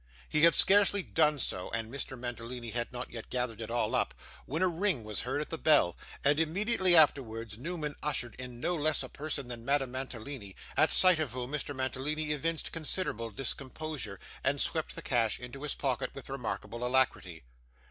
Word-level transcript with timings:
He 0.27 0.41
had 0.41 0.55
scarcely 0.55 1.03
done 1.03 1.37
so, 1.37 1.69
and 1.69 1.93
Mr. 1.93 2.17
Mantalini 2.17 2.71
had 2.71 2.91
not 2.91 3.11
yet 3.11 3.29
gathered 3.29 3.61
it 3.61 3.69
all 3.69 3.93
up, 3.93 4.15
when 4.47 4.63
a 4.63 4.67
ring 4.67 5.03
was 5.03 5.21
heard 5.21 5.41
at 5.41 5.51
the 5.51 5.59
bell, 5.59 5.95
and 6.23 6.39
immediately 6.39 6.95
afterwards 6.95 7.59
Newman 7.59 7.95
ushered 8.01 8.33
in 8.39 8.59
no 8.59 8.73
less 8.73 9.03
a 9.03 9.09
person 9.09 9.47
than 9.47 9.63
Madame 9.63 9.91
Mantalini, 9.91 10.55
at 10.75 10.91
sight 10.91 11.19
of 11.19 11.33
whom 11.33 11.51
Mr 11.51 11.75
Mantalini 11.75 12.31
evinced 12.31 12.71
considerable 12.71 13.29
discomposure, 13.29 14.19
and 14.43 14.59
swept 14.59 14.95
the 14.95 15.03
cash 15.03 15.39
into 15.39 15.61
his 15.61 15.75
pocket 15.75 16.15
with 16.15 16.29
remarkable 16.31 16.83
alacrity. 16.83 17.43